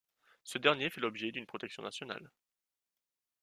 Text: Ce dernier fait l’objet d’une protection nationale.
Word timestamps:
Ce 0.43 0.57
dernier 0.57 0.89
fait 0.89 0.99
l’objet 0.99 1.31
d’une 1.31 1.45
protection 1.45 1.83
nationale. 1.83 2.31